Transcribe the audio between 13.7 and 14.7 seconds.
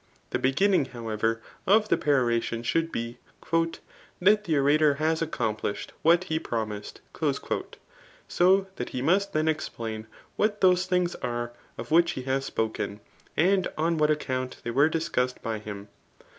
on what account